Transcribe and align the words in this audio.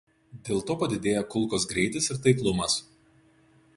Dėl 0.47 0.61
to 0.69 0.75
padidėja 0.83 1.21
kulkos 1.35 1.67
greitis 1.73 2.09
ir 2.17 2.21
taiklumas. 2.25 2.79